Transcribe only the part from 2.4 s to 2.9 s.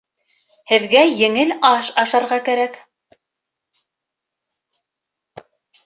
кәрәк.